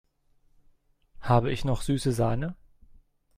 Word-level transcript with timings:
Habe 1.19 1.51
ich 1.51 1.63
noch 1.63 1.83
süße 1.83 2.11
Sahne? 2.13 2.55